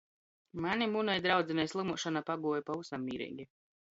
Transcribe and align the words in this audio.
Maņ 0.63 0.79
i 0.85 0.87
munai 0.93 1.17
draudzinei 1.25 1.67
slymuošona 1.73 2.25
paguoja 2.31 2.65
pavysam 2.71 3.07
mīreigi. 3.11 3.49